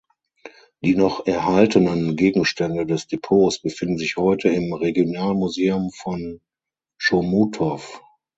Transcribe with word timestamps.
Die 0.83 0.95
noch 0.95 1.27
erhaltenen 1.27 2.15
Gegenstände 2.15 2.87
des 2.87 3.05
Depots 3.05 3.61
befinden 3.61 3.99
sich 3.99 4.17
heute 4.17 4.49
im 4.49 4.73
Regionalmuseum 4.73 5.91
von 5.91 6.41
Chomutov. 6.99 8.01